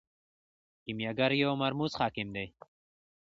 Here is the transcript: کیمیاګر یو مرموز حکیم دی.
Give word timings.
کیمیاګر 0.83 1.31
یو 1.43 1.51
مرموز 1.63 1.91
حکیم 2.01 2.27
دی. 2.35 2.47